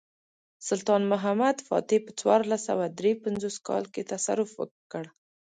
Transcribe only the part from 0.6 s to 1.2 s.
سلطان